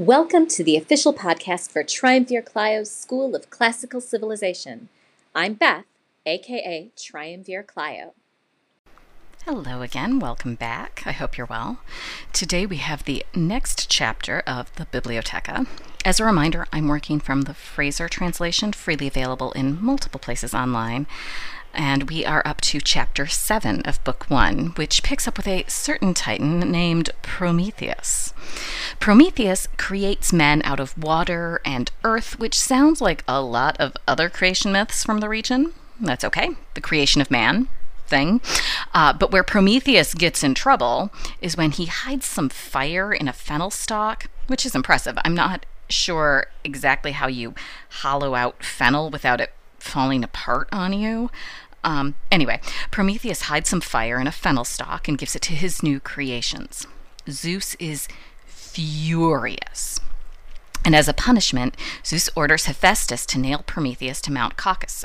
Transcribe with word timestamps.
Welcome 0.00 0.46
to 0.46 0.64
the 0.64 0.78
official 0.78 1.12
podcast 1.12 1.70
for 1.70 1.82
Triumvir 1.82 2.40
Clio's 2.40 2.90
School 2.90 3.36
of 3.36 3.50
Classical 3.50 4.00
Civilization. 4.00 4.88
I'm 5.34 5.52
Beth, 5.52 5.84
aka 6.24 6.88
Triumvir 6.96 7.62
Clio. 7.62 8.14
Hello 9.44 9.82
again, 9.82 10.18
welcome 10.18 10.54
back. 10.54 11.02
I 11.04 11.12
hope 11.12 11.36
you're 11.36 11.46
well. 11.46 11.80
Today 12.32 12.64
we 12.64 12.78
have 12.78 13.04
the 13.04 13.26
next 13.34 13.90
chapter 13.90 14.40
of 14.46 14.74
the 14.76 14.86
Bibliotheca. 14.86 15.66
As 16.02 16.18
a 16.18 16.24
reminder, 16.24 16.66
I'm 16.72 16.88
working 16.88 17.20
from 17.20 17.42
the 17.42 17.52
Frazer 17.52 18.08
translation, 18.08 18.72
freely 18.72 19.06
available 19.06 19.52
in 19.52 19.84
multiple 19.84 20.18
places 20.18 20.54
online. 20.54 21.06
And 21.72 22.10
we 22.10 22.24
are 22.24 22.42
up 22.44 22.60
to 22.62 22.80
chapter 22.80 23.26
7 23.26 23.82
of 23.82 24.02
book 24.04 24.28
1, 24.28 24.72
which 24.76 25.02
picks 25.02 25.28
up 25.28 25.36
with 25.36 25.46
a 25.46 25.64
certain 25.68 26.14
titan 26.14 26.60
named 26.60 27.10
Prometheus. 27.22 28.34
Prometheus 28.98 29.68
creates 29.76 30.32
men 30.32 30.62
out 30.64 30.80
of 30.80 30.98
water 30.98 31.60
and 31.64 31.90
earth, 32.04 32.38
which 32.38 32.58
sounds 32.58 33.00
like 33.00 33.24
a 33.28 33.40
lot 33.40 33.76
of 33.78 33.96
other 34.08 34.28
creation 34.28 34.72
myths 34.72 35.04
from 35.04 35.20
the 35.20 35.28
region. 35.28 35.72
That's 36.00 36.24
okay. 36.24 36.50
The 36.74 36.80
creation 36.80 37.20
of 37.20 37.30
man 37.30 37.68
thing. 38.06 38.40
Uh, 38.92 39.12
but 39.12 39.30
where 39.30 39.44
Prometheus 39.44 40.14
gets 40.14 40.42
in 40.42 40.54
trouble 40.54 41.10
is 41.40 41.56
when 41.56 41.70
he 41.70 41.86
hides 41.86 42.26
some 42.26 42.48
fire 42.48 43.12
in 43.12 43.28
a 43.28 43.32
fennel 43.32 43.70
stalk, 43.70 44.26
which 44.48 44.66
is 44.66 44.74
impressive. 44.74 45.16
I'm 45.24 45.34
not 45.34 45.64
sure 45.88 46.46
exactly 46.64 47.12
how 47.12 47.28
you 47.28 47.54
hollow 47.88 48.34
out 48.34 48.62
fennel 48.64 49.10
without 49.10 49.40
it 49.40 49.52
falling 49.80 50.24
apart 50.24 50.68
on 50.72 50.92
you. 50.92 51.30
Um, 51.82 52.14
anyway, 52.30 52.60
Prometheus 52.90 53.42
hides 53.42 53.68
some 53.70 53.80
fire 53.80 54.20
in 54.20 54.26
a 54.26 54.32
fennel 54.32 54.64
stalk 54.64 55.08
and 55.08 55.18
gives 55.18 55.34
it 55.34 55.42
to 55.42 55.54
his 55.54 55.82
new 55.82 55.98
creations. 55.98 56.86
Zeus 57.28 57.74
is 57.76 58.08
furious. 58.46 59.98
And 60.84 60.96
as 60.96 61.08
a 61.08 61.14
punishment, 61.14 61.76
Zeus 62.04 62.30
orders 62.34 62.66
Hephaestus 62.66 63.26
to 63.26 63.38
nail 63.38 63.62
Prometheus 63.66 64.20
to 64.22 64.32
Mount 64.32 64.56
Caucasus. 64.56 65.04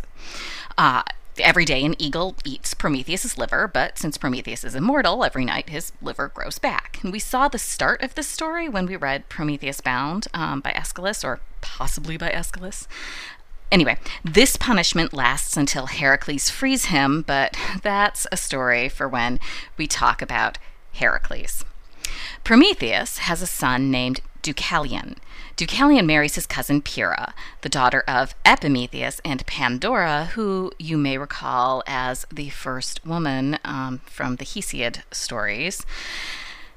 Uh, 0.77 1.03
every 1.39 1.65
day, 1.65 1.83
an 1.83 2.01
eagle 2.01 2.35
eats 2.45 2.73
Prometheus's 2.73 3.37
liver, 3.37 3.67
but 3.67 3.97
since 3.97 4.17
Prometheus 4.17 4.63
is 4.63 4.75
immortal, 4.75 5.23
every 5.23 5.43
night 5.43 5.69
his 5.69 5.91
liver 6.01 6.29
grows 6.29 6.59
back. 6.59 6.99
And 7.03 7.11
we 7.11 7.19
saw 7.19 7.47
the 7.47 7.59
start 7.59 8.01
of 8.01 8.15
this 8.15 8.27
story 8.27 8.69
when 8.69 8.85
we 8.85 8.95
read 8.95 9.27
Prometheus 9.27 9.81
Bound 9.81 10.27
um, 10.33 10.61
by 10.61 10.71
Aeschylus, 10.71 11.23
or 11.23 11.41
possibly 11.61 12.15
by 12.15 12.29
Aeschylus. 12.29 12.87
Anyway, 13.71 13.97
this 14.23 14.57
punishment 14.57 15.13
lasts 15.13 15.57
until 15.57 15.87
Heracles 15.87 16.49
frees 16.49 16.85
him, 16.85 17.23
but 17.25 17.57
that's 17.81 18.27
a 18.31 18.37
story 18.37 18.87
for 18.87 19.07
when 19.07 19.39
we 19.77 19.87
talk 19.87 20.21
about 20.21 20.57
Heracles. 20.93 21.65
Prometheus 22.43 23.17
has 23.19 23.41
a 23.41 23.47
son 23.47 23.89
named 23.89 24.21
Deucalion. 24.43 25.17
Deucalion 25.57 26.05
marries 26.05 26.35
his 26.35 26.45
cousin 26.45 26.81
Pyrrha, 26.81 27.33
the 27.61 27.69
daughter 27.69 28.03
of 28.07 28.35
Epimetheus 28.45 29.19
and 29.25 29.45
Pandora, 29.47 30.25
who 30.33 30.71
you 30.77 30.97
may 30.97 31.17
recall 31.17 31.81
as 31.87 32.27
the 32.31 32.49
first 32.49 33.03
woman 33.05 33.57
um, 33.63 34.01
from 34.05 34.35
the 34.35 34.45
Hesiod 34.45 35.01
stories. 35.11 35.85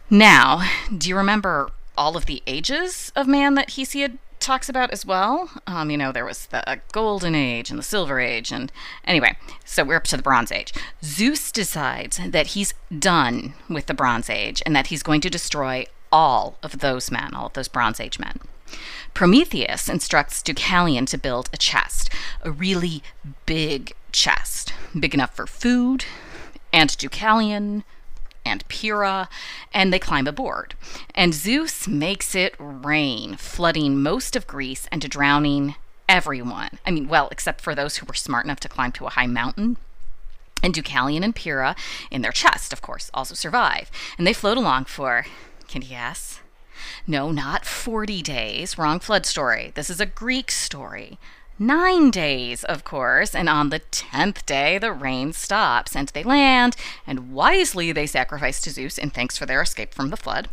Now, 0.09 0.67
do 0.97 1.09
you 1.09 1.17
remember 1.17 1.71
all 1.97 2.17
of 2.17 2.27
the 2.27 2.43
ages 2.47 3.13
of 3.15 3.27
man 3.27 3.55
that 3.55 3.71
Hesiod 3.71 4.19
talks 4.49 4.71
about 4.71 4.91
as 4.93 5.05
well. 5.05 5.51
Um, 5.67 5.91
you 5.91 5.99
know, 5.99 6.11
there 6.11 6.25
was 6.25 6.47
the 6.47 6.81
Golden 6.93 7.35
Age 7.35 7.69
and 7.69 7.79
the 7.79 7.83
Silver 7.83 8.19
Age, 8.19 8.51
and 8.51 8.73
anyway, 9.05 9.37
so 9.63 9.85
we're 9.85 9.97
up 9.97 10.05
to 10.05 10.17
the 10.17 10.23
Bronze 10.23 10.51
Age. 10.51 10.73
Zeus 11.05 11.53
decides 11.53 12.19
that 12.27 12.49
he's 12.49 12.73
done 12.99 13.53
with 13.69 13.85
the 13.85 13.93
Bronze 13.93 14.31
Age 14.31 14.63
and 14.65 14.75
that 14.75 14.87
he's 14.87 15.03
going 15.03 15.21
to 15.21 15.29
destroy 15.29 15.85
all 16.11 16.57
of 16.63 16.79
those 16.79 17.11
men, 17.11 17.35
all 17.35 17.49
of 17.49 17.53
those 17.53 17.69
Bronze 17.69 18.01
Age 18.01 18.19
men. 18.19 18.41
Prometheus 19.13 19.87
instructs 19.87 20.43
Deucalion 20.43 21.07
to 21.09 21.19
build 21.19 21.51
a 21.53 21.59
chest, 21.59 22.09
a 22.41 22.51
really 22.51 23.03
big 23.45 23.93
chest, 24.13 24.73
big 24.99 25.13
enough 25.13 25.37
for 25.37 25.47
food, 25.47 26.07
and 26.73 26.89
Deucalion 26.89 27.85
and 28.49 28.67
Pyrrha, 28.69 29.29
and 29.73 29.93
they 29.93 29.99
climb 29.99 30.27
aboard. 30.27 30.75
And 31.15 31.35
Zeus 31.35 31.87
makes 31.87 32.35
it 32.35 32.55
rain, 32.59 33.37
flooding 33.37 34.03
most 34.03 34.35
of 34.35 34.47
Greece 34.47 34.89
and 34.91 35.09
drowning 35.09 35.75
everyone. 36.09 36.79
I 36.87 36.91
mean, 36.91 37.09
well, 37.09 37.29
except 37.31 37.61
for 37.61 37.75
those 37.75 37.99
who 37.99 38.07
were 38.07 38.15
smart 38.15 38.45
enough 38.45 38.61
to 38.61 38.69
climb 38.69 38.93
to 38.93 39.07
a 39.07 39.11
high 39.11 39.27
mountain. 39.27 39.77
And 40.63 40.75
Deucalion 40.75 41.23
and 41.23 41.35
Pyrrha, 41.35 41.77
in 42.11 42.23
their 42.23 42.33
chest, 42.33 42.73
of 42.73 42.83
course, 42.83 43.11
also 43.15 43.35
survive. 43.35 43.91
And 44.17 44.27
they 44.27 44.33
float 44.33 44.57
along 44.57 44.87
for, 44.87 45.27
can 45.69 45.83
you 45.83 45.89
guess? 45.91 46.41
No, 47.07 47.31
not 47.31 47.65
40 47.65 48.23
days. 48.23 48.79
Wrong 48.79 48.99
flood 48.99 49.27
story. 49.27 49.73
This 49.75 49.91
is 49.91 50.01
a 50.01 50.07
Greek 50.07 50.51
story 50.51 51.19
nine 51.59 52.11
days, 52.11 52.65
of 52.65 52.85
course, 52.85 53.35
and 53.35 53.49
on 53.49 53.71
the 53.71 53.79
tenth 53.79 54.47
day 54.47 54.79
the 54.79 54.93
rain 54.93 55.33
stops, 55.33 55.97
and 55.97 56.09
they 56.09 56.23
land, 56.23 56.77
and 57.07 57.33
wisely 57.33 57.93
they 57.93 58.07
sacrifice 58.07 58.61
to 58.61 58.71
Zeus 58.71 58.99
in 58.99 59.11
thanks 59.11 59.37
for 59.37 59.47
their 59.47 59.63
escape 59.63 59.95
from 59.95 60.11
the 60.11 60.17
flood. 60.17 60.49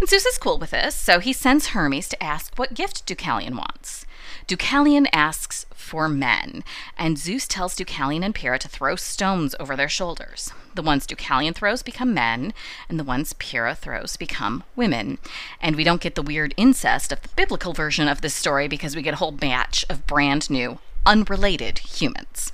And 0.00 0.08
Zeus 0.08 0.26
is 0.26 0.38
cool 0.38 0.58
with 0.58 0.70
this, 0.70 0.94
so 0.94 1.18
he 1.18 1.32
sends 1.32 1.68
Hermes 1.68 2.08
to 2.08 2.22
ask 2.22 2.54
what 2.56 2.74
gift 2.74 3.04
Deucalion 3.04 3.56
wants. 3.56 4.06
Deucalion 4.46 5.06
asks 5.12 5.66
for 5.74 6.08
men, 6.08 6.62
and 6.96 7.18
Zeus 7.18 7.48
tells 7.48 7.74
Deucalion 7.74 8.24
and 8.24 8.34
Pyrrha 8.34 8.60
to 8.60 8.68
throw 8.68 8.94
stones 8.94 9.56
over 9.58 9.74
their 9.74 9.88
shoulders. 9.88 10.52
The 10.74 10.82
ones 10.82 11.06
Deucalion 11.06 11.54
throws 11.54 11.82
become 11.82 12.14
men, 12.14 12.54
and 12.88 12.98
the 12.98 13.04
ones 13.04 13.32
Pyrrha 13.32 13.74
throws 13.74 14.16
become 14.16 14.62
women. 14.76 15.18
And 15.60 15.74
we 15.74 15.82
don't 15.82 16.00
get 16.00 16.14
the 16.14 16.22
weird 16.22 16.54
incest 16.56 17.10
of 17.10 17.20
the 17.22 17.28
biblical 17.34 17.72
version 17.72 18.06
of 18.06 18.20
this 18.20 18.34
story 18.34 18.68
because 18.68 18.94
we 18.94 19.02
get 19.02 19.14
a 19.14 19.18
whole 19.18 19.32
batch 19.32 19.84
of 19.90 20.06
brand 20.06 20.48
new, 20.48 20.78
unrelated 21.06 21.80
humans. 21.80 22.52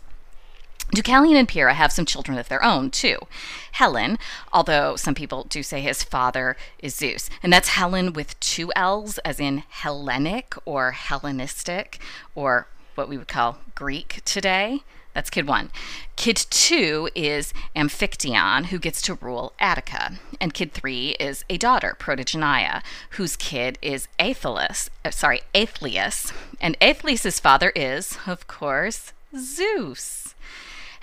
Deucalion 0.94 1.36
and 1.36 1.48
Pyrrha 1.48 1.74
have 1.74 1.92
some 1.92 2.06
children 2.06 2.38
of 2.38 2.48
their 2.48 2.64
own, 2.64 2.90
too. 2.90 3.18
Helen, 3.72 4.18
although 4.52 4.96
some 4.96 5.14
people 5.14 5.44
do 5.44 5.62
say 5.62 5.80
his 5.80 6.02
father 6.02 6.56
is 6.78 6.94
Zeus. 6.94 7.28
And 7.42 7.52
that's 7.52 7.70
Helen 7.70 8.12
with 8.12 8.38
two 8.40 8.72
L's, 8.76 9.18
as 9.18 9.40
in 9.40 9.64
Hellenic 9.68 10.54
or 10.64 10.92
Hellenistic, 10.92 11.98
or 12.34 12.68
what 12.94 13.08
we 13.08 13.18
would 13.18 13.28
call 13.28 13.58
Greek 13.74 14.20
today. 14.24 14.80
That's 15.14 15.30
kid 15.30 15.46
one. 15.46 15.70
Kid 16.16 16.36
two 16.36 17.08
is 17.14 17.54
Amphictyon, 17.76 18.66
who 18.66 18.80
gets 18.80 19.00
to 19.02 19.14
rule 19.14 19.52
Attica. 19.60 20.18
And 20.40 20.52
kid 20.52 20.72
three 20.72 21.10
is 21.20 21.44
a 21.48 21.56
daughter, 21.56 21.96
Protogeneia, 22.00 22.82
whose 23.10 23.36
kid 23.36 23.78
is 23.80 24.08
Aetheus, 24.18 24.90
uh, 25.04 25.10
sorry, 25.10 25.42
Aethlius. 25.54 26.32
And 26.60 26.78
Aethlius's 26.80 27.38
father 27.38 27.70
is, 27.76 28.18
of 28.26 28.48
course, 28.48 29.12
Zeus. 29.36 30.23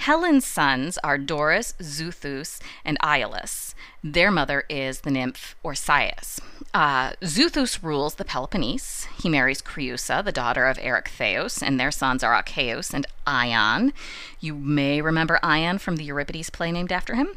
Helen's 0.02 0.48
sons 0.48 0.98
are 1.04 1.20
Doris, 1.20 1.76
Xuthus, 1.80 2.60
and 2.84 2.98
Iolus. 3.02 3.76
Their 4.04 4.32
mother 4.32 4.64
is 4.68 5.02
the 5.02 5.12
nymph 5.12 5.56
Orsias. 5.64 6.40
Uh, 6.74 7.12
Xuthus 7.22 7.84
rules 7.84 8.16
the 8.16 8.26
Peloponnese. 8.26 9.08
He 9.22 9.30
marries 9.30 9.62
Creusa, 9.62 10.24
the 10.26 10.32
daughter 10.32 10.66
of 10.66 10.80
Erechtheus, 10.80 11.62
and 11.62 11.80
their 11.80 11.92
sons 11.92 12.24
are 12.24 12.34
Achaeus 12.34 12.96
and 12.96 13.06
Ion. 13.28 13.94
You 14.40 14.56
may 14.56 15.02
remember 15.02 15.38
Ion 15.44 15.78
from 15.78 15.98
the 15.98 16.06
Euripides 16.06 16.50
play 16.50 16.72
named 16.72 16.92
after 16.92 17.14
him. 17.14 17.34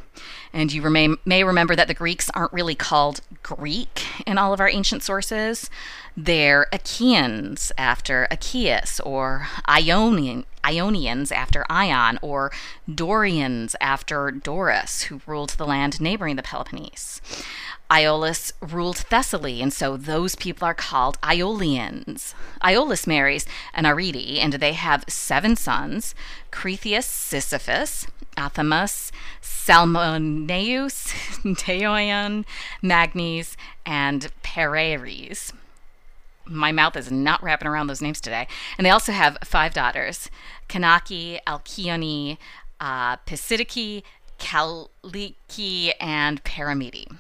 And 0.51 0.73
you 0.73 0.81
remain, 0.81 1.19
may 1.27 1.45
remember 1.45 1.77
that 1.77 1.89
the 1.89 1.93
Greeks 1.93 2.31
aren't 2.31 2.55
really 2.55 2.75
called 2.75 3.21
Greek 3.43 4.07
in 4.27 4.39
all 4.39 4.55
of 4.55 4.61
our 4.61 4.71
ancient 4.71 5.03
sources. 5.03 5.69
They're 6.17 6.69
Achaeans 6.73 7.73
after 7.77 8.27
Achaeus, 8.31 9.01
or 9.01 9.49
Ionian, 9.69 10.47
Ionians 10.65 11.31
after 11.31 11.65
Ion, 11.69 12.19
or 12.23 12.51
Dorians 12.93 13.77
after 13.81 14.31
Doris, 14.31 15.03
who 15.03 15.21
ruled 15.27 15.51
the 15.51 15.67
land 15.67 16.01
neighboring 16.01 16.37
the 16.37 16.43
Peloponnese. 16.43 17.21
Iolus 17.91 18.53
ruled 18.61 18.97
Thessaly, 18.97 19.63
and 19.63 19.73
so 19.73 19.97
those 19.97 20.35
people 20.35 20.67
are 20.67 20.75
called 20.75 21.19
Iolians. 21.23 22.35
Iolus 22.63 23.07
marries 23.07 23.47
Anarete, 23.77 24.39
and 24.39 24.55
they 24.55 24.73
have 24.73 25.05
seven 25.09 25.55
sons 25.55 26.15
Cretheus, 26.51 27.05
Sisyphus, 27.05 28.07
Athamas, 28.37 29.13
Salmoneus, 29.43 31.13
Teoion, 31.45 32.45
Magnes, 32.83 33.57
and 33.85 34.33
Pereres 34.43 35.53
my 36.47 36.73
mouth 36.73 36.97
is 36.97 37.11
not 37.11 37.43
wrapping 37.43 37.69
around 37.69 37.87
those 37.87 38.03
names 38.03 38.21
today. 38.21 38.47
And 38.79 38.85
they 38.85 38.91
also 38.91 39.13
have 39.13 39.39
five 39.45 39.75
daughters 39.75 40.31
Kanaki, 40.69 41.39
Alcyone, 41.47 42.39
uh, 42.81 43.17
Pisidike, 43.19 44.03
Kaliki, 44.39 45.93
and 46.01 46.43
Paramede. 46.45 47.17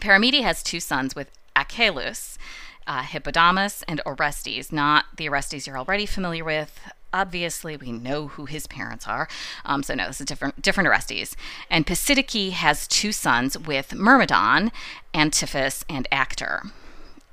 Paramede 0.00 0.42
has 0.42 0.62
two 0.62 0.80
sons 0.80 1.14
with 1.14 1.30
Achelous, 1.56 2.38
uh, 2.86 3.02
Hippodamus, 3.02 3.82
and 3.88 4.00
Orestes, 4.06 4.72
not 4.72 5.06
the 5.16 5.28
Orestes 5.28 5.66
you're 5.66 5.78
already 5.78 6.06
familiar 6.06 6.44
with. 6.44 6.80
Obviously, 7.12 7.76
we 7.76 7.90
know 7.90 8.28
who 8.28 8.44
his 8.44 8.66
parents 8.66 9.08
are, 9.08 9.28
um, 9.64 9.82
so 9.82 9.94
no, 9.94 10.06
this 10.06 10.20
is 10.20 10.26
different, 10.26 10.60
different 10.60 10.88
Orestes. 10.88 11.34
And 11.70 11.86
Pisidike 11.86 12.52
has 12.52 12.86
two 12.86 13.12
sons 13.12 13.58
with 13.58 13.94
Myrmidon, 13.94 14.70
Antiphus, 15.14 15.84
and 15.88 16.06
Actor. 16.12 16.64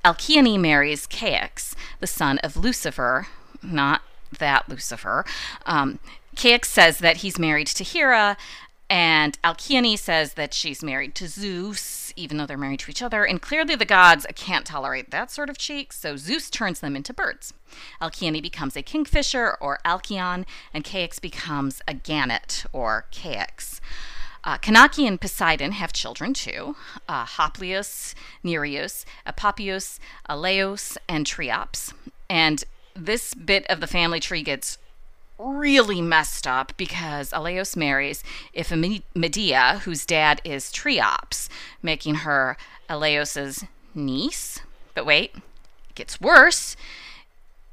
Alcyone 0.06 0.60
marries 0.60 1.08
Ceyx, 1.08 1.74
the 1.98 2.06
son 2.06 2.38
of 2.38 2.56
Lucifer, 2.56 3.26
not 3.60 4.02
that 4.38 4.68
Lucifer. 4.68 5.24
Um, 5.64 5.98
Ceyx 6.36 6.66
says 6.66 6.98
that 6.98 7.18
he's 7.18 7.40
married 7.40 7.66
to 7.66 7.82
Hera, 7.82 8.36
and 8.88 9.36
Alcyone 9.42 9.98
says 9.98 10.34
that 10.34 10.54
she's 10.54 10.80
married 10.80 11.16
to 11.16 11.26
Zeus, 11.26 12.12
even 12.14 12.36
though 12.36 12.46
they're 12.46 12.56
married 12.56 12.78
to 12.80 12.90
each 12.92 13.02
other. 13.02 13.24
And 13.24 13.42
clearly 13.42 13.74
the 13.74 13.84
gods 13.84 14.24
can't 14.36 14.64
tolerate 14.64 15.10
that 15.10 15.32
sort 15.32 15.50
of 15.50 15.58
cheek, 15.58 15.92
so 15.92 16.16
Zeus 16.16 16.50
turns 16.50 16.78
them 16.78 16.94
into 16.94 17.12
birds. 17.12 17.52
Alcyone 18.00 18.40
becomes 18.40 18.76
a 18.76 18.82
kingfisher, 18.82 19.56
or 19.60 19.80
Alcyon, 19.84 20.46
and 20.72 20.84
Ceyx 20.84 21.20
becomes 21.20 21.82
a 21.88 21.94
gannet, 21.94 22.64
or 22.72 23.06
Caix. 23.10 23.80
Uh, 24.46 24.56
Kanaki 24.58 25.08
and 25.08 25.20
Poseidon 25.20 25.72
have 25.72 25.92
children 25.92 26.32
too 26.32 26.76
uh, 27.08 27.26
Nereus, 28.44 29.04
Epopeus, 29.26 29.98
Aleos, 30.30 30.96
and 31.08 31.26
Triops. 31.26 31.92
And 32.30 32.62
this 32.94 33.34
bit 33.34 33.66
of 33.68 33.80
the 33.80 33.88
family 33.88 34.20
tree 34.20 34.42
gets 34.42 34.78
really 35.36 36.00
messed 36.00 36.46
up 36.46 36.72
because 36.76 37.32
Aleos 37.32 37.76
marries 37.76 38.22
Iphimedeia, 38.56 39.80
whose 39.80 40.06
dad 40.06 40.40
is 40.44 40.72
Triops, 40.72 41.48
making 41.82 42.16
her 42.16 42.56
Aleos's 42.88 43.64
niece. 43.94 44.60
But 44.94 45.04
wait, 45.04 45.34
it 45.34 45.94
gets 45.96 46.20
worse. 46.20 46.76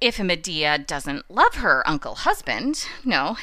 Iphimedeia 0.01 0.85
doesn't 0.85 1.29
love 1.29 1.55
her 1.55 1.87
uncle 1.87 2.15
husband. 2.15 2.87
No. 3.05 3.37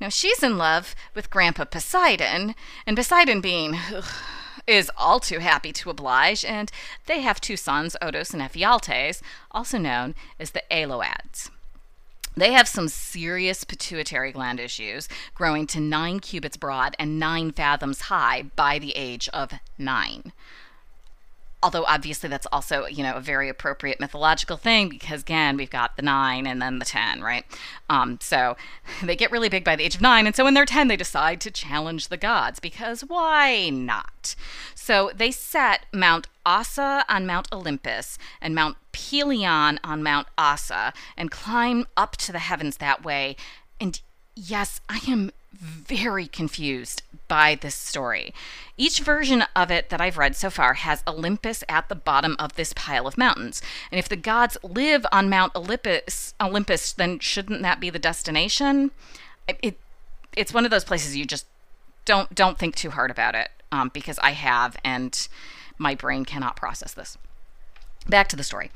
No, 0.00 0.08
she's 0.08 0.42
in 0.42 0.56
love 0.56 0.94
with 1.14 1.30
Grandpa 1.30 1.64
Poseidon, 1.64 2.54
and 2.86 2.96
Poseidon 2.96 3.40
being 3.40 3.76
ugh, 3.94 4.04
is 4.66 4.90
all 4.96 5.20
too 5.20 5.40
happy 5.40 5.72
to 5.74 5.90
oblige, 5.90 6.44
and 6.44 6.70
they 7.06 7.20
have 7.20 7.40
two 7.40 7.56
sons, 7.56 7.96
Odos 8.00 8.32
and 8.32 8.40
Ephialtes, 8.40 9.20
also 9.50 9.76
known 9.76 10.14
as 10.38 10.52
the 10.52 10.62
Aloads. 10.70 11.50
They 12.34 12.52
have 12.52 12.68
some 12.68 12.88
serious 12.88 13.64
pituitary 13.64 14.32
gland 14.32 14.58
issues, 14.58 15.08
growing 15.34 15.66
to 15.68 15.80
nine 15.80 16.20
cubits 16.20 16.56
broad 16.56 16.96
and 16.98 17.18
nine 17.18 17.52
fathoms 17.52 18.02
high 18.02 18.42
by 18.56 18.78
the 18.78 18.92
age 18.96 19.28
of 19.34 19.52
nine 19.76 20.32
although 21.62 21.84
obviously 21.84 22.28
that's 22.28 22.46
also 22.52 22.86
you 22.86 23.02
know 23.02 23.14
a 23.14 23.20
very 23.20 23.48
appropriate 23.48 24.00
mythological 24.00 24.56
thing 24.56 24.88
because 24.88 25.22
again 25.22 25.56
we've 25.56 25.70
got 25.70 25.96
the 25.96 26.02
nine 26.02 26.46
and 26.46 26.60
then 26.60 26.78
the 26.78 26.84
ten 26.84 27.20
right? 27.20 27.44
Um, 27.88 28.18
so 28.20 28.56
they 29.02 29.16
get 29.16 29.30
really 29.30 29.48
big 29.48 29.64
by 29.64 29.76
the 29.76 29.84
age 29.84 29.94
of 29.94 30.00
nine 30.00 30.26
and 30.26 30.34
so 30.34 30.44
when 30.44 30.54
they're 30.54 30.66
ten 30.66 30.88
they 30.88 30.96
decide 30.96 31.40
to 31.42 31.50
challenge 31.50 32.08
the 32.08 32.16
gods 32.16 32.60
because 32.60 33.02
why 33.02 33.68
not? 33.70 34.34
So 34.74 35.10
they 35.14 35.30
set 35.30 35.86
mount 35.92 36.26
Ossa 36.46 37.04
on 37.08 37.26
Mount 37.26 37.48
Olympus 37.52 38.18
and 38.40 38.54
Mount 38.54 38.76
Pelion 38.92 39.78
on 39.84 40.02
Mount 40.02 40.26
Ossa 40.38 40.92
and 41.16 41.30
climb 41.30 41.86
up 41.96 42.16
to 42.18 42.32
the 42.32 42.38
heavens 42.38 42.78
that 42.78 43.04
way. 43.04 43.36
And 43.78 44.00
yes 44.36 44.80
i 44.88 45.00
am 45.08 45.30
very 45.52 46.26
confused 46.26 47.02
by 47.28 47.54
this 47.54 47.74
story. 47.74 48.32
Each 48.76 49.00
version 49.00 49.44
of 49.54 49.70
it 49.70 49.90
that 49.90 50.00
I've 50.00 50.16
read 50.16 50.36
so 50.36 50.48
far 50.48 50.74
has 50.74 51.02
Olympus 51.06 51.64
at 51.68 51.88
the 51.88 51.94
bottom 51.94 52.36
of 52.38 52.54
this 52.54 52.72
pile 52.72 53.06
of 53.06 53.18
mountains. 53.18 53.60
And 53.90 53.98
if 53.98 54.08
the 54.08 54.16
gods 54.16 54.56
live 54.62 55.04
on 55.12 55.28
Mount 55.28 55.54
Olympus, 55.54 56.34
Olympus 56.40 56.92
then 56.92 57.18
shouldn't 57.18 57.62
that 57.62 57.80
be 57.80 57.90
the 57.90 57.98
destination? 57.98 58.90
It, 59.48 59.58
it 59.62 59.78
it's 60.36 60.54
one 60.54 60.64
of 60.64 60.70
those 60.70 60.84
places 60.84 61.16
you 61.16 61.24
just 61.24 61.46
don't 62.04 62.34
don't 62.34 62.58
think 62.58 62.76
too 62.76 62.90
hard 62.90 63.10
about 63.10 63.34
it 63.34 63.50
um, 63.72 63.90
because 63.92 64.18
I 64.20 64.30
have 64.30 64.76
and 64.84 65.28
my 65.78 65.94
brain 65.94 66.24
cannot 66.24 66.56
process 66.56 66.94
this. 66.94 67.18
Back 68.08 68.28
to 68.28 68.36
the 68.36 68.42
story. 68.42 68.70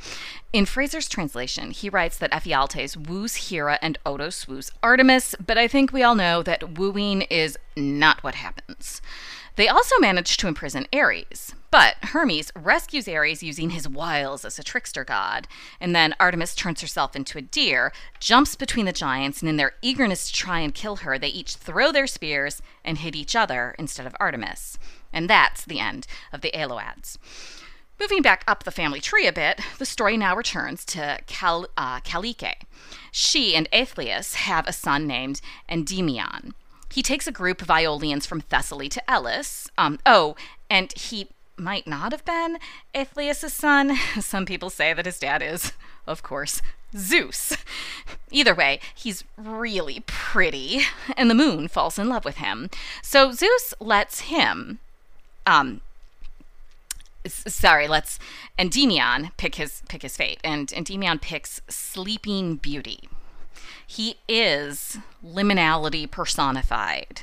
In 0.53 0.67
Frazer's 0.67 1.09
translation, 1.09 1.71
he 1.71 1.88
writes 1.88 2.19
that 2.19 2.31
Ephialtes 2.31 2.97
woos 2.97 3.49
Hera 3.49 3.79
and 3.82 3.99
Odos 4.06 4.47
woos 4.47 4.71
Artemis, 4.82 5.35
but 5.44 5.59
I 5.59 5.67
think 5.67 5.93
we 5.93 6.03
all 6.03 6.15
know 6.15 6.43
that 6.43 6.79
wooing 6.79 7.23
is 7.23 7.59
not 7.76 8.23
what 8.23 8.37
happens. 8.37 9.00
They 9.56 9.69
also 9.69 9.99
manage 9.99 10.37
to 10.38 10.49
imprison 10.49 10.87
Ares, 10.93 11.55
but 11.71 11.97
Hermes 12.03 12.50
rescues 12.56 13.09
Ares 13.09 13.43
using 13.43 13.71
his 13.71 13.88
wiles 13.88 14.44
as 14.44 14.59
a 14.59 14.65
trickster 14.65 15.05
god, 15.05 15.47
and 15.81 15.94
then 15.94 16.15
Artemis 16.19 16.56
turns 16.56 16.81
herself 16.81 17.15
into 17.15 17.38
a 17.38 17.43
deer, 17.43 17.93
jumps 18.19 18.56
between 18.56 18.87
the 18.87 18.93
giants, 18.93 19.43
and 19.43 19.49
in 19.49 19.56
their 19.56 19.75
eagerness 19.81 20.26
to 20.26 20.32
try 20.32 20.59
and 20.59 20.75
kill 20.75 20.97
her, 20.97 21.19
they 21.19 21.29
each 21.29 21.55
throw 21.55 21.93
their 21.93 22.09
spears 22.09 22.62
and 22.85 22.99
hit 22.99 23.15
each 23.15 23.37
other 23.37 23.76
instead 23.79 24.06
of 24.06 24.17
Artemis. 24.19 24.76
And 25.12 25.31
that's 25.31 25.65
the 25.65 25.79
end 25.79 26.09
of 26.32 26.41
the 26.41 26.53
Aloads. 26.56 27.19
Moving 28.00 28.23
back 28.23 28.44
up 28.46 28.64
the 28.64 28.70
family 28.70 29.00
tree 29.00 29.26
a 29.26 29.32
bit, 29.32 29.61
the 29.79 29.87
story 29.87 30.17
now 30.17 30.35
returns 30.35 30.85
to 30.87 31.19
Cal- 31.26 31.69
uh, 31.76 32.00
Calike. 32.00 32.62
She 33.12 33.55
and 33.55 33.70
Aethlius 33.70 34.35
have 34.35 34.67
a 34.67 34.73
son 34.73 35.06
named 35.06 35.41
Endymion. 35.69 36.55
He 36.93 37.02
takes 37.02 37.26
a 37.26 37.32
group 37.32 37.62
of 37.62 37.69
Iolians 37.69 38.26
from 38.26 38.41
Thessaly 38.41 38.88
to 38.91 39.11
Elis. 39.11 39.69
Um, 39.79 39.99
oh, 40.05 40.37
and 40.69 40.93
he 40.93 41.29
might 41.56 41.87
not 41.87 42.12
have 42.12 42.25
been 42.25 42.58
Aethlius' 42.94 43.50
son. 43.50 43.97
Some 44.20 44.44
people 44.44 44.70
say 44.70 44.93
that 44.93 45.06
his 45.06 45.19
dad 45.19 45.43
is, 45.43 45.73
of 46.06 46.23
course, 46.23 46.61
Zeus. 46.97 47.56
Either 48.31 48.55
way, 48.55 48.81
he's 48.94 49.25
really 49.37 50.02
pretty, 50.06 50.82
and 51.17 51.31
the 51.31 51.35
moon 51.35 51.69
falls 51.69 51.99
in 51.99 52.08
love 52.08 52.25
with 52.25 52.37
him. 52.38 52.70
So 53.02 53.32
Zeus 53.32 53.75
lets 53.81 54.20
him 54.23 54.79
um, 55.47 55.81
sorry, 57.26 57.88
let's 57.88 58.19
Endymion 58.59 59.31
pick 59.37 59.56
his 59.56 59.82
pick 59.88 60.03
his 60.03 60.17
fate, 60.17 60.38
and 60.44 60.73
Endymion 60.73 61.19
picks 61.19 61.61
Sleeping 61.69 62.56
Beauty. 62.56 63.09
He 63.87 64.17
is 64.29 64.99
liminality 65.25 66.11
personified. 66.11 67.23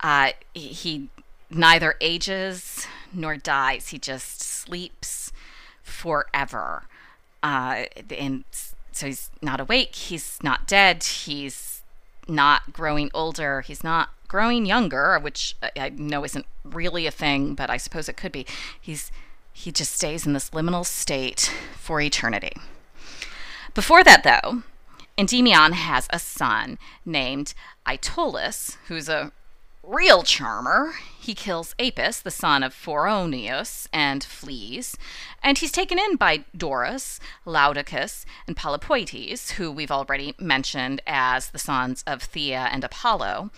Uh, 0.00 0.32
he 0.52 1.08
neither 1.50 1.94
ages 2.00 2.86
nor 3.12 3.36
dies. 3.36 3.88
He 3.88 3.98
just 3.98 4.40
sleeps 4.40 5.32
forever, 5.82 6.84
uh, 7.42 7.84
and 8.16 8.44
so 8.92 9.06
he's 9.06 9.30
not 9.42 9.60
awake. 9.60 9.94
He's 9.94 10.38
not 10.42 10.66
dead. 10.66 11.02
He's 11.04 11.82
not 12.28 12.72
growing 12.72 13.10
older. 13.12 13.60
He's 13.60 13.84
not 13.84 14.10
growing 14.28 14.66
younger, 14.66 15.18
which 15.18 15.56
I 15.76 15.90
know 15.90 16.24
isn't 16.24 16.46
really 16.64 17.06
a 17.06 17.10
thing, 17.10 17.54
but 17.54 17.70
I 17.70 17.76
suppose 17.76 18.08
it 18.08 18.16
could 18.16 18.32
be. 18.32 18.46
He's 18.80 19.12
he 19.52 19.70
just 19.70 19.92
stays 19.94 20.26
in 20.26 20.32
this 20.32 20.50
liminal 20.50 20.84
state 20.84 21.52
for 21.76 22.00
eternity. 22.00 22.52
Before 23.72 24.02
that, 24.02 24.24
though, 24.24 24.64
Endymion 25.16 25.72
has 25.72 26.08
a 26.10 26.18
son 26.18 26.76
named 27.04 27.54
Aeolus, 27.86 28.78
who's 28.88 29.08
a 29.08 29.30
real 29.86 30.24
charmer. 30.24 30.94
He 31.18 31.34
kills 31.34 31.74
Apis, 31.78 32.20
the 32.20 32.30
son 32.30 32.62
of 32.64 32.74
Phoroneus, 32.74 33.86
and 33.92 34.24
flees. 34.24 34.96
And 35.42 35.58
he's 35.58 35.70
taken 35.72 35.98
in 35.98 36.16
by 36.16 36.44
Doris, 36.56 37.20
Laodocus, 37.46 38.24
and 38.46 38.56
Polypoetes, 38.56 39.52
who 39.52 39.70
we've 39.70 39.90
already 39.92 40.34
mentioned 40.38 41.00
as 41.06 41.50
the 41.50 41.58
sons 41.58 42.02
of 42.06 42.22
Thea 42.22 42.68
and 42.72 42.82
Apollo. 42.82 43.50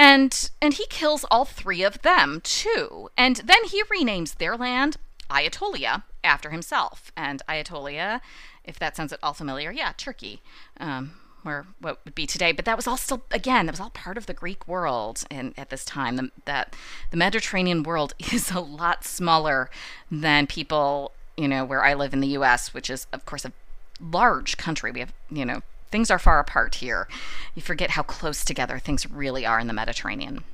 And 0.00 0.50
and 0.62 0.72
he 0.72 0.86
kills 0.86 1.26
all 1.30 1.44
three 1.44 1.82
of 1.82 2.00
them 2.00 2.40
too. 2.42 3.10
And 3.18 3.36
then 3.36 3.64
he 3.64 3.82
renames 3.84 4.38
their 4.38 4.56
land 4.56 4.96
Aetolia 5.30 6.04
after 6.24 6.48
himself. 6.48 7.12
And 7.18 7.42
Aetolia, 7.46 8.22
if 8.64 8.78
that 8.78 8.96
sounds 8.96 9.12
at 9.12 9.18
all 9.22 9.34
familiar, 9.34 9.70
yeah, 9.70 9.92
Turkey, 9.98 10.40
um, 10.78 11.12
or 11.44 11.66
what 11.80 12.00
would 12.06 12.14
be 12.14 12.26
today. 12.26 12.50
But 12.50 12.64
that 12.64 12.78
was 12.78 12.86
all 12.86 12.96
still, 12.96 13.24
again, 13.30 13.66
that 13.66 13.72
was 13.72 13.80
all 13.80 13.90
part 13.90 14.16
of 14.16 14.24
the 14.24 14.32
Greek 14.32 14.66
world 14.66 15.24
and 15.30 15.52
at 15.58 15.68
this 15.68 15.84
time. 15.84 16.16
The, 16.16 16.30
that 16.46 16.74
the 17.10 17.18
Mediterranean 17.18 17.82
world 17.82 18.14
is 18.32 18.50
a 18.50 18.60
lot 18.60 19.04
smaller 19.04 19.68
than 20.10 20.46
people, 20.46 21.12
you 21.36 21.46
know, 21.46 21.62
where 21.62 21.84
I 21.84 21.92
live 21.92 22.14
in 22.14 22.20
the 22.20 22.28
U.S., 22.28 22.72
which 22.72 22.88
is, 22.88 23.06
of 23.12 23.26
course, 23.26 23.44
a 23.44 23.52
large 24.00 24.56
country. 24.56 24.92
We 24.92 25.00
have, 25.00 25.12
you 25.30 25.44
know, 25.44 25.60
things 25.90 26.10
are 26.10 26.18
far 26.18 26.38
apart 26.38 26.76
here. 26.76 27.08
You 27.54 27.62
forget 27.62 27.90
how 27.90 28.02
close 28.02 28.44
together 28.44 28.78
things 28.78 29.10
really 29.10 29.44
are 29.44 29.58
in 29.58 29.66
the 29.66 29.72
Mediterranean. 29.72 30.44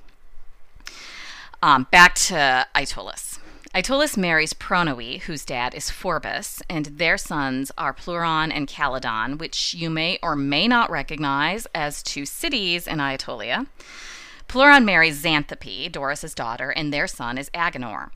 Um, 1.62 1.86
back 1.90 2.14
to 2.14 2.66
Aeolus. 2.74 3.38
Aeolus 3.74 4.16
marries 4.16 4.54
Pronoe, 4.54 5.20
whose 5.22 5.44
dad 5.44 5.74
is 5.74 5.90
Phorbas, 5.90 6.62
and 6.70 6.86
their 6.86 7.18
sons 7.18 7.70
are 7.76 7.92
Pleuron 7.92 8.50
and 8.50 8.66
Calydon, 8.66 9.38
which 9.38 9.74
you 9.74 9.90
may 9.90 10.18
or 10.22 10.34
may 10.34 10.66
not 10.66 10.90
recognize 10.90 11.66
as 11.74 12.02
two 12.02 12.24
cities 12.24 12.86
in 12.86 12.98
Aetolia. 13.00 13.66
Pleuron 14.48 14.84
marries 14.84 15.22
Xanthippe, 15.22 15.92
Doris's 15.92 16.34
daughter, 16.34 16.70
and 16.70 16.92
their 16.92 17.06
son 17.06 17.36
is 17.36 17.50
Agenor. 17.50 18.10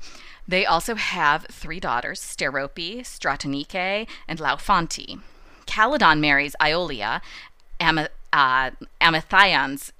They 0.48 0.64
also 0.64 0.94
have 0.94 1.46
three 1.50 1.80
daughters, 1.80 2.20
Sterope, 2.20 3.00
Stratonike, 3.00 4.08
and 4.26 4.38
Laophonte. 4.38 5.20
Calydon 5.70 6.18
marries 6.18 6.56
Iolia, 6.60 7.20
Am- 7.78 8.08
uh, 8.32 8.70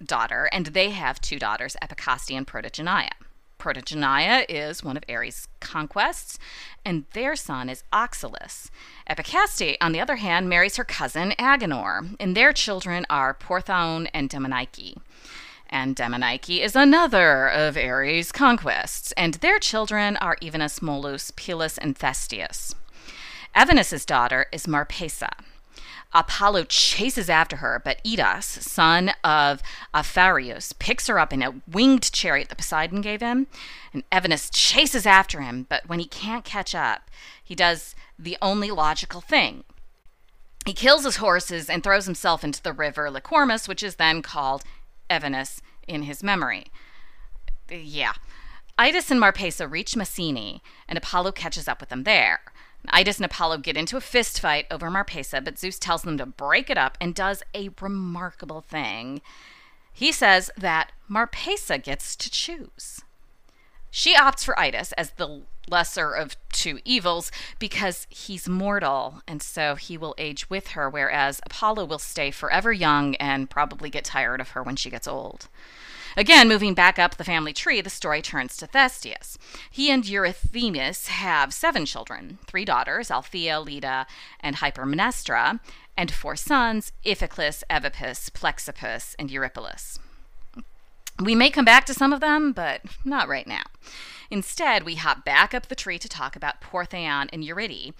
daughter, 0.05 0.49
and 0.53 0.67
they 0.67 0.91
have 0.91 1.21
two 1.21 1.39
daughters, 1.39 1.77
Epicaste 1.81 2.37
and 2.37 2.47
Protogenia. 2.47 3.11
Protogonia 3.59 4.45
is 4.49 4.83
one 4.83 4.97
of 4.97 5.05
Ares' 5.09 5.47
conquests, 5.61 6.39
and 6.85 7.05
their 7.13 7.37
son 7.37 7.69
is 7.69 7.85
Oxylus. 7.93 8.71
Epicaste, 9.09 9.77
on 9.81 9.93
the 9.93 10.01
other 10.01 10.17
hand, 10.17 10.49
marries 10.49 10.77
her 10.77 10.85
cousin 10.85 11.35
Agenor, 11.39 12.17
and 12.19 12.37
their 12.37 12.53
children 12.53 13.07
are 13.09 13.33
Porthaon 13.33 14.09
and 14.13 14.29
Demonike. 14.29 14.97
And 15.69 15.95
Demonike 15.95 16.61
is 16.61 16.75
another 16.75 17.47
of 17.47 17.77
Ares' 17.77 18.33
conquests, 18.33 19.13
and 19.13 19.35
their 19.35 19.61
children 19.61 20.17
are 20.17 20.37
Evenus, 20.43 20.81
Molus, 20.81 21.31
Pelus, 21.33 21.79
and 21.81 21.95
Thestius. 21.95 22.75
Evenus's 23.55 24.05
daughter 24.05 24.47
is 24.53 24.67
Marpessa. 24.67 25.31
Apollo 26.13 26.65
chases 26.65 27.31
after 27.31 27.57
her, 27.57 27.81
but 27.85 28.01
Idas, 28.05 28.45
son 28.45 29.13
of 29.23 29.63
Aphareus, 29.95 30.73
picks 30.79 31.07
her 31.07 31.19
up 31.19 31.33
in 31.33 31.43
a 31.43 31.55
winged 31.71 32.13
chariot 32.13 32.49
that 32.49 32.59
Poseidon 32.59 33.01
gave 33.01 33.21
him. 33.21 33.47
And 33.93 34.03
Evenus 34.11 34.51
chases 34.51 35.07
after 35.07 35.41
him, 35.41 35.67
but 35.69 35.89
when 35.89 36.01
he 36.01 36.07
can't 36.07 36.45
catch 36.45 36.75
up, 36.75 37.11
he 37.43 37.55
does 37.55 37.95
the 38.19 38.37
only 38.43 38.71
logical 38.71 39.21
thing. 39.21 39.65
He 40.67 40.73
kills 40.73 41.05
his 41.05 41.17
horses 41.17 41.71
and 41.71 41.83
throws 41.83 42.07
himself 42.07 42.45
into 42.45 42.63
the 42.63 42.73
river 42.73 43.11
Lycormus, 43.11 43.67
which 43.67 43.83
is 43.83 43.97
then 43.97 44.21
called 44.21 44.63
Evenus 45.09 45.61
in 45.87 46.03
his 46.03 46.23
memory. 46.23 46.67
Yeah. 47.71 48.13
Idas 48.79 49.11
and 49.11 49.21
Marpessa 49.21 49.71
reach 49.71 49.95
Messene, 49.95 50.61
and 50.89 50.99
Apollo 50.99 51.33
catches 51.33 51.69
up 51.69 51.81
with 51.81 51.89
them 51.89 52.05
there. 52.05 52.41
Idas 52.89 53.19
and 53.19 53.27
Apollo 53.27 53.59
get 53.59 53.77
into 53.77 53.97
a 53.97 54.01
fist 54.01 54.41
fight 54.41 54.67
over 54.71 54.91
Marpessa, 54.91 55.45
but 55.45 55.59
Zeus 55.59 55.79
tells 55.79 56.03
them 56.03 56.19
to 56.19 56.27
break 56.27 56.71
it 56.71 56.79
up 56.79 56.97
and 57.01 57.15
does 57.15 57.43
a 57.55 57.71
remarkable 57.81 58.61
thing. 58.61 59.21
He 59.93 60.13
says 60.13 60.51
that 60.57 60.93
Marpessa 61.09 61.83
gets 61.83 62.17
to 62.17 62.31
choose. 62.31 63.03
She 63.91 64.15
opts 64.15 64.45
for 64.45 64.55
Idas 64.59 64.93
as 64.97 65.13
the 65.13 65.43
lesser 65.69 66.13
of 66.13 66.37
two 66.53 66.79
evils 66.85 67.31
because 67.59 68.07
he's 68.09 68.49
mortal 68.49 69.23
and 69.27 69.43
so 69.43 69.75
he 69.75 69.99
will 69.99 70.15
age 70.17 70.49
with 70.49 70.69
her, 70.69 70.89
whereas 70.89 71.41
Apollo 71.45 71.87
will 71.87 71.99
stay 71.99 72.31
forever 72.31 72.73
young 72.73 73.15
and 73.17 73.51
probably 73.51 73.91
get 73.91 74.05
tired 74.05 74.41
of 74.41 74.51
her 74.51 74.63
when 74.63 74.77
she 74.77 74.91
gets 74.91 75.09
old. 75.09 75.49
Again, 76.17 76.49
moving 76.49 76.75
back 76.75 76.99
up 76.99 77.17
the 77.17 77.25
family 77.25 77.53
tree, 77.53 77.81
the 77.81 77.91
story 77.91 78.21
turns 78.21 78.57
to 78.57 78.67
Thestius. 78.67 79.39
He 79.71 79.91
and 79.91 80.05
Eurythemis 80.05 81.07
have 81.09 81.55
seven 81.55 81.87
children 81.87 82.39
three 82.47 82.65
daughters, 82.65 83.11
Althea, 83.11 83.61
Leda, 83.61 84.07
and 84.41 84.57
Hypermnestra, 84.57 85.61
and 85.97 86.11
four 86.11 86.37
sons, 86.37 86.93
Iphiclus, 87.05 87.63
Evippus, 87.71 88.31
Plexippus, 88.31 89.15
and 89.19 89.31
Eurypylus. 89.31 89.99
We 91.23 91.35
may 91.35 91.51
come 91.51 91.65
back 91.65 91.85
to 91.87 91.95
some 91.95 92.13
of 92.13 92.21
them, 92.21 92.53
but 92.53 92.83
not 93.05 93.29
right 93.29 93.47
now. 93.47 93.65
Instead, 94.31 94.85
we 94.85 94.95
hop 94.95 95.25
back 95.25 95.53
up 95.53 95.69
the 95.69 95.75
tree 95.75 95.99
to 95.99 96.09
talk 96.09 96.35
about 96.35 96.61
Porthaon 96.61 97.29
and 97.33 97.45
Eurydice, 97.45 97.93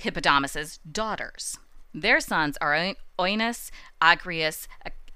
Hippodamus's 0.00 0.78
daughters. 0.78 1.58
Their 1.92 2.20
sons 2.20 2.56
are 2.60 2.94
Oenis, 3.18 3.70
Agrius, 4.00 4.66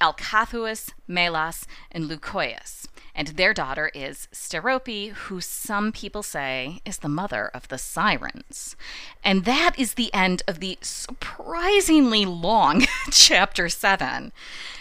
Alcathous, 0.01 0.91
Melas, 1.09 1.67
and 1.91 2.05
Leucoius. 2.05 2.87
And 3.15 3.29
their 3.29 3.55
daughter 3.55 3.91
is 3.95 4.29
Sterope, 4.31 5.13
who 5.13 5.41
some 5.41 5.91
people 5.91 6.23
say 6.23 6.81
is 6.85 6.99
the 6.99 7.09
mother 7.09 7.51
of 7.55 7.69
the 7.69 7.79
sirens. 7.79 8.77
And 9.25 9.47
that 9.47 9.79
is 9.79 9.95
the 9.95 10.13
end 10.13 10.43
of 10.47 10.61
the 10.61 10.79
surprisingly 10.83 12.27
long 12.27 12.85
chapter 13.11 13.71
7. 13.71 14.33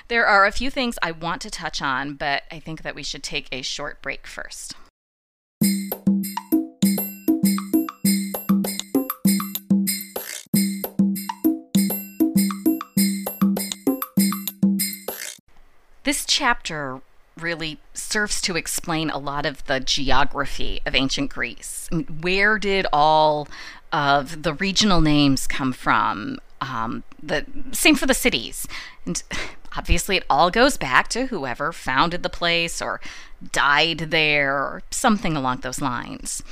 There 0.10 0.26
are 0.26 0.46
a 0.46 0.52
few 0.52 0.70
things 0.70 1.00
I 1.02 1.12
want 1.12 1.42
to 1.44 1.50
touch 1.50 1.82
on, 1.82 2.16
but 2.16 2.44
I 2.52 2.60
think 2.60 2.82
that 2.82 2.96
we 2.96 3.04
should 3.04 3.24
take 3.24 3.48
a 3.52 3.62
short 3.62 4.02
break 4.02 4.28
first. 4.28 4.76
This 16.06 16.24
chapter 16.24 17.02
really 17.36 17.80
serves 17.96 18.40
to 18.42 18.56
explain 18.56 19.10
a 19.10 19.18
lot 19.18 19.44
of 19.44 19.66
the 19.66 19.80
geography 19.80 20.80
of 20.86 20.94
ancient 20.94 21.32
Greece. 21.32 21.90
Where 22.22 22.60
did 22.60 22.86
all 22.94 23.48
of 23.92 24.44
the 24.44 24.54
regional 24.54 25.02
names 25.02 25.48
come 25.48 25.74
from? 25.74 26.38
Um, 26.62 27.04
the 27.24 27.48
same 27.72 27.96
for 27.96 28.06
the 28.06 28.14
cities, 28.14 28.68
and 29.08 29.24
obviously 29.76 30.18
it 30.18 30.26
all 30.30 30.52
goes 30.52 30.78
back 30.78 31.08
to 31.10 31.26
whoever 31.26 31.72
founded 31.72 32.22
the 32.22 32.30
place 32.30 32.84
or 32.84 33.02
died 33.52 33.98
there 34.12 34.54
or 34.54 34.84
something 34.92 35.36
along 35.36 35.62
those 35.62 35.82
lines. 35.82 36.44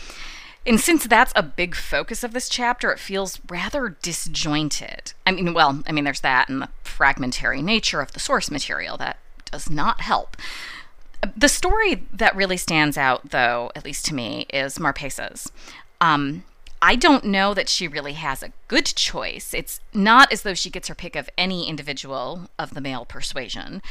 And 0.65 0.79
since 0.79 1.05
that's 1.05 1.33
a 1.35 1.43
big 1.43 1.75
focus 1.75 2.23
of 2.23 2.33
this 2.33 2.49
chapter, 2.49 2.91
it 2.91 2.99
feels 2.99 3.39
rather 3.47 3.97
disjointed. 4.01 5.13
I 5.27 5.31
mean, 5.31 5.53
well, 5.53 5.83
I 5.85 5.91
mean, 5.91 6.05
there's 6.05 6.21
that 6.21 6.49
and 6.49 6.63
the 6.63 6.69
fragmentary 6.81 7.61
nature 7.61 8.01
of 8.01 8.13
the 8.13 8.19
source 8.19 8.49
material 8.49 8.97
that 8.97 9.17
does 9.53 9.69
not 9.69 10.01
help. 10.01 10.35
The 11.37 11.47
story 11.47 12.07
that 12.11 12.35
really 12.35 12.57
stands 12.57 12.97
out, 12.97 13.29
though, 13.29 13.71
at 13.75 13.85
least 13.85 14.03
to 14.07 14.15
me, 14.15 14.47
is 14.51 14.79
Marpessa's. 14.79 15.51
Um, 16.01 16.43
I 16.81 16.95
don't 16.95 17.23
know 17.25 17.53
that 17.53 17.69
she 17.69 17.87
really 17.87 18.13
has 18.13 18.41
a 18.41 18.51
good 18.67 18.87
choice. 18.87 19.53
It's 19.53 19.79
not 19.93 20.33
as 20.33 20.41
though 20.41 20.55
she 20.55 20.71
gets 20.71 20.87
her 20.87 20.95
pick 20.95 21.15
of 21.15 21.29
any 21.37 21.69
individual 21.69 22.49
of 22.57 22.73
the 22.73 22.81
male 22.81 23.05
persuasion. 23.05 23.83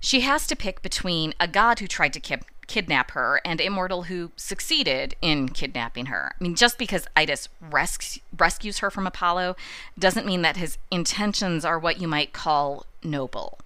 She 0.00 0.22
has 0.22 0.48
to 0.48 0.56
pick 0.56 0.82
between 0.82 1.32
a 1.38 1.46
god 1.46 1.78
who 1.78 1.86
tried 1.86 2.12
to 2.14 2.20
ki- 2.20 2.50
kidnap 2.66 3.12
her 3.12 3.40
and 3.44 3.60
a 3.60 3.68
mortal 3.70 4.02
who 4.02 4.32
succeeded 4.36 5.14
in 5.22 5.48
kidnapping 5.48 6.06
her. 6.06 6.32
I 6.38 6.42
mean, 6.42 6.56
just 6.56 6.76
because 6.76 7.06
Idas 7.16 7.48
res- 7.60 8.18
rescues 8.36 8.78
her 8.78 8.90
from 8.90 9.06
Apollo 9.06 9.56
doesn't 9.96 10.26
mean 10.26 10.42
that 10.42 10.56
his 10.56 10.76
intentions 10.90 11.64
are 11.64 11.78
what 11.78 12.00
you 12.00 12.08
might 12.08 12.32
call 12.32 12.84
noble. 13.04 13.60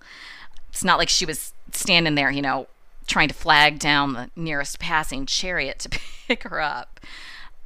It's 0.70 0.84
not 0.84 0.98
like 0.98 1.08
she 1.08 1.26
was 1.26 1.52
standing 1.72 2.14
there, 2.14 2.30
you 2.30 2.42
know, 2.42 2.66
trying 3.06 3.28
to 3.28 3.34
flag 3.34 3.78
down 3.78 4.12
the 4.12 4.30
nearest 4.37 4.78
passing 4.78 5.26
chariot 5.26 5.78
to 5.90 6.00
pick 6.26 6.44
her 6.44 6.60
up. 6.60 7.00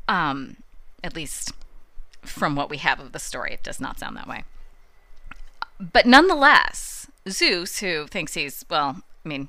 Um, 0.08 0.56
at 1.04 1.14
least 1.16 1.52
from 2.22 2.54
what 2.54 2.70
we 2.70 2.78
have 2.78 3.00
of 3.00 3.12
the 3.12 3.18
story, 3.18 3.52
it 3.52 3.62
does 3.62 3.80
not 3.80 3.98
sound 3.98 4.16
that 4.16 4.28
way. 4.28 4.44
But 5.80 6.06
nonetheless, 6.06 7.08
Zeus, 7.28 7.80
who 7.80 8.06
thinks 8.06 8.34
he's, 8.34 8.64
well, 8.70 9.02
I 9.24 9.28
mean, 9.28 9.48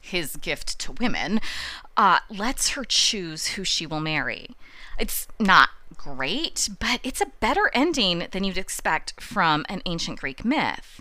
his 0.00 0.36
gift 0.36 0.78
to 0.80 0.92
women, 0.92 1.40
uh, 1.96 2.18
lets 2.28 2.70
her 2.70 2.84
choose 2.84 3.48
who 3.48 3.62
she 3.64 3.86
will 3.86 4.00
marry. 4.00 4.50
It's 4.98 5.28
not 5.38 5.70
great, 5.96 6.68
but 6.80 7.00
it's 7.04 7.20
a 7.20 7.26
better 7.40 7.70
ending 7.72 8.26
than 8.32 8.44
you'd 8.44 8.58
expect 8.58 9.20
from 9.20 9.64
an 9.68 9.82
ancient 9.86 10.20
Greek 10.20 10.44
myth. 10.44 11.00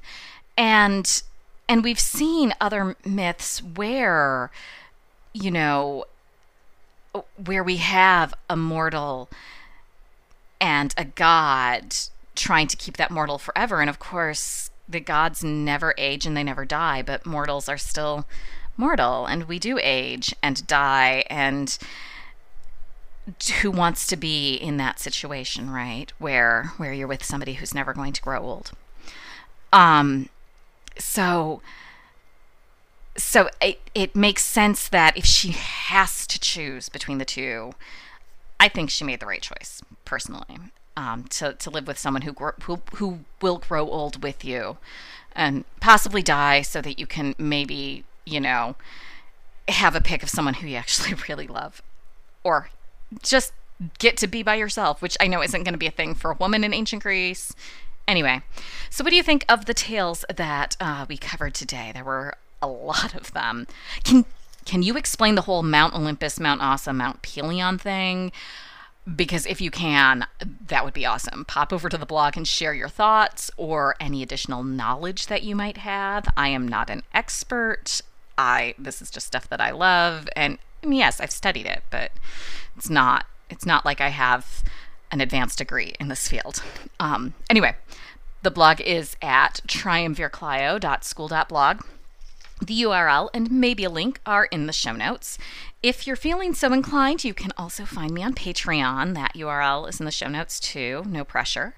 And 0.55 1.23
and 1.71 1.85
we've 1.85 2.01
seen 2.01 2.53
other 2.59 2.97
myths 3.05 3.63
where, 3.63 4.51
you 5.31 5.49
know, 5.49 6.03
where 7.45 7.63
we 7.63 7.77
have 7.77 8.33
a 8.49 8.57
mortal 8.57 9.29
and 10.59 10.93
a 10.97 11.05
god 11.05 11.95
trying 12.35 12.67
to 12.67 12.75
keep 12.75 12.97
that 12.97 13.09
mortal 13.09 13.37
forever. 13.37 13.79
And 13.79 13.89
of 13.89 13.99
course, 13.99 14.69
the 14.89 14.99
gods 14.99 15.45
never 15.45 15.93
age 15.97 16.25
and 16.25 16.35
they 16.35 16.43
never 16.43 16.65
die, 16.65 17.01
but 17.03 17.25
mortals 17.25 17.69
are 17.69 17.77
still 17.77 18.27
mortal 18.75 19.25
and 19.25 19.45
we 19.45 19.57
do 19.57 19.79
age 19.81 20.35
and 20.43 20.67
die 20.67 21.23
and 21.29 21.77
who 23.61 23.71
wants 23.71 24.07
to 24.07 24.17
be 24.17 24.55
in 24.55 24.75
that 24.75 24.99
situation, 24.99 25.69
right? 25.69 26.11
Where 26.17 26.73
where 26.75 26.91
you're 26.91 27.07
with 27.07 27.23
somebody 27.23 27.53
who's 27.53 27.73
never 27.73 27.93
going 27.93 28.11
to 28.11 28.21
grow 28.21 28.41
old. 28.41 28.71
Um 29.71 30.27
so 30.97 31.61
so 33.17 33.49
it, 33.61 33.79
it 33.93 34.15
makes 34.15 34.43
sense 34.43 34.87
that 34.89 35.17
if 35.17 35.25
she 35.25 35.49
has 35.49 36.25
to 36.27 36.39
choose 36.39 36.89
between 36.89 37.17
the 37.17 37.25
two, 37.25 37.73
I 38.59 38.69
think 38.69 38.89
she 38.89 39.03
made 39.03 39.19
the 39.19 39.25
right 39.25 39.41
choice 39.41 39.81
personally. 40.05 40.57
Um, 40.97 41.23
to 41.29 41.53
to 41.53 41.69
live 41.69 41.87
with 41.87 41.97
someone 41.97 42.23
who 42.23 42.33
who 42.63 42.81
who 42.95 43.19
will 43.41 43.59
grow 43.59 43.87
old 43.87 44.21
with 44.21 44.43
you, 44.43 44.77
and 45.33 45.63
possibly 45.79 46.21
die, 46.21 46.61
so 46.61 46.81
that 46.81 46.99
you 46.99 47.07
can 47.07 47.33
maybe 47.37 48.03
you 48.25 48.41
know 48.41 48.75
have 49.69 49.95
a 49.95 50.01
pick 50.01 50.21
of 50.21 50.29
someone 50.29 50.55
who 50.55 50.67
you 50.67 50.75
actually 50.75 51.13
really 51.29 51.47
love, 51.47 51.81
or 52.43 52.69
just 53.23 53.53
get 53.99 54.17
to 54.17 54.27
be 54.27 54.43
by 54.43 54.55
yourself, 54.55 55.01
which 55.01 55.15
I 55.19 55.27
know 55.27 55.41
isn't 55.41 55.63
going 55.63 55.73
to 55.73 55.79
be 55.79 55.87
a 55.87 55.91
thing 55.91 56.13
for 56.13 56.31
a 56.31 56.35
woman 56.35 56.63
in 56.65 56.73
ancient 56.73 57.03
Greece. 57.03 57.55
Anyway, 58.07 58.41
so 58.89 59.03
what 59.03 59.11
do 59.11 59.15
you 59.15 59.23
think 59.23 59.45
of 59.47 59.65
the 59.65 59.73
tales 59.73 60.25
that 60.33 60.75
uh, 60.79 61.05
we 61.07 61.17
covered 61.17 61.53
today? 61.53 61.91
There 61.93 62.03
were 62.03 62.35
a 62.61 62.67
lot 62.67 63.15
of 63.15 63.33
them. 63.33 63.67
Can 64.03 64.25
can 64.65 64.83
you 64.83 64.95
explain 64.95 65.35
the 65.35 65.41
whole 65.43 65.63
Mount 65.63 65.95
Olympus, 65.95 66.39
Mount 66.39 66.61
Ossa, 66.61 66.93
Mount 66.93 67.21
Pelion 67.21 67.79
thing? 67.79 68.31
Because 69.15 69.47
if 69.47 69.59
you 69.59 69.71
can, 69.71 70.27
that 70.67 70.85
would 70.85 70.93
be 70.93 71.05
awesome. 71.05 71.45
Pop 71.45 71.73
over 71.73 71.89
to 71.89 71.97
the 71.97 72.05
blog 72.05 72.37
and 72.37 72.47
share 72.47 72.73
your 72.73 72.87
thoughts 72.87 73.49
or 73.57 73.95
any 73.99 74.21
additional 74.21 74.63
knowledge 74.63 75.25
that 75.27 75.41
you 75.41 75.55
might 75.55 75.77
have. 75.77 76.27
I 76.37 76.49
am 76.49 76.67
not 76.67 76.89
an 76.91 77.01
expert. 77.13 78.01
I 78.37 78.75
this 78.77 79.01
is 79.01 79.09
just 79.09 79.27
stuff 79.27 79.49
that 79.49 79.59
I 79.61 79.71
love 79.71 80.29
and 80.35 80.59
yes, 80.83 81.19
I've 81.19 81.31
studied 81.31 81.65
it, 81.65 81.83
but 81.89 82.11
it's 82.77 82.89
not 82.89 83.25
it's 83.49 83.65
not 83.65 83.85
like 83.85 83.99
I 83.99 84.09
have 84.09 84.63
an 85.11 85.21
advanced 85.21 85.57
degree 85.57 85.95
in 85.99 86.07
this 86.07 86.27
field. 86.27 86.61
Um, 86.99 87.33
anyway, 87.49 87.75
the 88.43 88.51
blog 88.51 88.79
is 88.81 89.15
at 89.21 89.61
triumvirclio.school.blog. 89.67 91.81
The 92.63 92.83
URL 92.83 93.29
and 93.33 93.51
maybe 93.51 93.83
a 93.83 93.89
link 93.89 94.21
are 94.25 94.45
in 94.45 94.67
the 94.67 94.73
show 94.73 94.93
notes. 94.93 95.39
If 95.81 96.05
you're 96.05 96.15
feeling 96.15 96.53
so 96.53 96.71
inclined, 96.73 97.23
you 97.23 97.33
can 97.33 97.51
also 97.57 97.85
find 97.85 98.13
me 98.13 98.23
on 98.23 98.35
Patreon. 98.35 99.15
That 99.15 99.33
URL 99.33 99.89
is 99.89 99.99
in 99.99 100.05
the 100.05 100.11
show 100.11 100.27
notes 100.27 100.59
too, 100.59 101.03
no 101.07 101.23
pressure. 101.23 101.73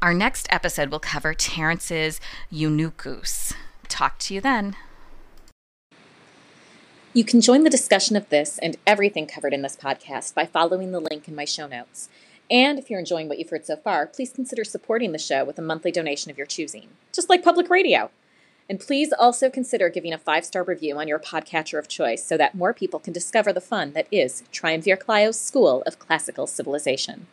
Our 0.00 0.14
next 0.14 0.46
episode 0.50 0.90
will 0.90 1.00
cover 1.00 1.34
Terence's 1.34 2.20
Eunuchus. 2.50 3.52
Talk 3.88 4.18
to 4.20 4.34
you 4.34 4.40
then. 4.40 4.76
You 7.14 7.24
can 7.24 7.40
join 7.40 7.62
the 7.62 7.70
discussion 7.70 8.16
of 8.16 8.28
this 8.28 8.58
and 8.58 8.76
everything 8.86 9.26
covered 9.26 9.52
in 9.52 9.62
this 9.62 9.76
podcast 9.76 10.34
by 10.34 10.46
following 10.46 10.92
the 10.92 11.00
link 11.00 11.28
in 11.28 11.34
my 11.34 11.44
show 11.44 11.66
notes. 11.66 12.08
And 12.50 12.78
if 12.78 12.90
you're 12.90 13.00
enjoying 13.00 13.28
what 13.28 13.38
you've 13.38 13.50
heard 13.50 13.64
so 13.64 13.76
far, 13.76 14.06
please 14.06 14.32
consider 14.32 14.64
supporting 14.64 15.12
the 15.12 15.18
show 15.18 15.44
with 15.44 15.58
a 15.58 15.62
monthly 15.62 15.90
donation 15.90 16.30
of 16.30 16.36
your 16.36 16.46
choosing, 16.46 16.88
just 17.12 17.30
like 17.30 17.42
public 17.42 17.70
radio. 17.70 18.10
And 18.68 18.80
please 18.80 19.12
also 19.12 19.50
consider 19.50 19.88
giving 19.88 20.12
a 20.12 20.18
five 20.18 20.44
star 20.44 20.62
review 20.62 20.96
on 20.98 21.08
your 21.08 21.18
podcatcher 21.18 21.78
of 21.78 21.88
choice 21.88 22.24
so 22.24 22.36
that 22.36 22.54
more 22.54 22.72
people 22.72 23.00
can 23.00 23.12
discover 23.12 23.52
the 23.52 23.60
fun 23.60 23.92
that 23.92 24.06
is 24.10 24.44
Triumvir 24.52 24.96
Clio's 24.96 25.40
School 25.40 25.82
of 25.86 25.98
Classical 25.98 26.46
Civilization. 26.46 27.26